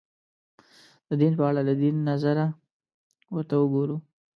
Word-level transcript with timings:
د 1.07 1.09
دین 1.21 1.33
په 1.39 1.43
اړه 1.49 1.61
له 1.69 1.73
دین 1.81 1.95
نظره 2.09 2.45
ورته 3.33 3.55
وګورو 3.57 3.97